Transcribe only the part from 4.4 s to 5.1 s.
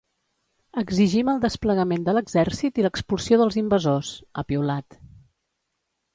ha piulat.